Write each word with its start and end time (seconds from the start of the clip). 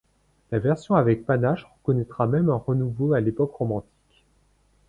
La 0.49 0.57
version 0.57 0.95
avec 0.95 1.27
panache 1.27 1.67
connaîtra 1.83 2.25
même 2.25 2.49
un 2.49 2.55
renouveau 2.55 3.13
à 3.13 3.19
l'époque 3.19 3.53
romantique. 3.53 4.25